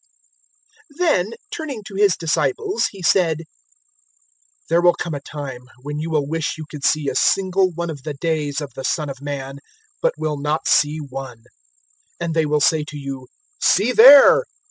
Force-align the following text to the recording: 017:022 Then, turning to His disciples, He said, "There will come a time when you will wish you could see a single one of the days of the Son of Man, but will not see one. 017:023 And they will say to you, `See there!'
017:022 0.97 0.97
Then, 0.97 1.33
turning 1.53 1.83
to 1.83 1.93
His 1.93 2.17
disciples, 2.17 2.87
He 2.87 3.03
said, 3.03 3.41
"There 4.67 4.81
will 4.81 4.95
come 4.95 5.13
a 5.13 5.19
time 5.21 5.69
when 5.83 5.99
you 5.99 6.09
will 6.09 6.25
wish 6.27 6.57
you 6.57 6.65
could 6.67 6.83
see 6.83 7.07
a 7.07 7.13
single 7.13 7.69
one 7.69 7.91
of 7.91 8.01
the 8.01 8.15
days 8.15 8.61
of 8.61 8.73
the 8.73 8.83
Son 8.83 9.11
of 9.11 9.21
Man, 9.21 9.59
but 10.01 10.15
will 10.17 10.37
not 10.39 10.67
see 10.67 10.97
one. 10.97 11.43
017:023 12.19 12.19
And 12.25 12.33
they 12.33 12.45
will 12.47 12.61
say 12.61 12.83
to 12.83 12.97
you, 12.97 13.27
`See 13.61 13.95
there!' 13.95 14.43